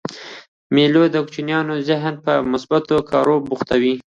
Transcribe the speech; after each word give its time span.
مېلې 0.73 1.03
د 1.11 1.15
کوچنيانو 1.25 1.73
ذهن 1.89 2.13
په 2.25 2.33
مثبتو 2.51 2.95
کارو 3.11 3.35
بوختوي. 3.47 3.95